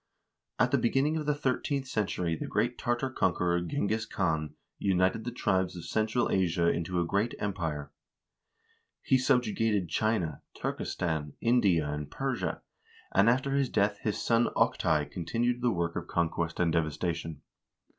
At 0.57 0.71
the 0.71 0.79
beginning 0.79 1.15
of 1.17 1.27
the 1.27 1.35
thirteenth 1.35 1.85
century 1.87 2.35
the 2.35 2.47
great 2.47 2.75
Tartar 2.79 3.11
conqueror 3.11 3.61
Genghiz 3.61 4.07
Khan 4.09 4.55
united 4.79 5.25
the 5.25 5.31
tribes 5.31 5.75
of 5.75 5.85
central 5.85 6.31
Asia 6.31 6.67
into 6.69 6.99
a 6.99 7.05
great 7.05 7.35
empire. 7.37 7.91
He 9.03 9.19
subjugated 9.19 9.89
China, 9.89 10.41
Turkestan, 10.55 11.33
India, 11.39 11.87
and 11.87 12.09
Persia; 12.09 12.63
and 13.11 13.29
after 13.29 13.53
his 13.55 13.69
death 13.69 13.99
his 13.99 14.19
son 14.19 14.47
Oktai 14.55 15.05
continued 15.11 15.61
the 15.61 15.69
work 15.69 15.95
of 15.95 16.07
conquest 16.07 16.59
and 16.59 16.73
devastation. 16.73 17.41